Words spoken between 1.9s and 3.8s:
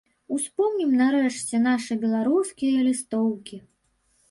беларускія лістоўкі.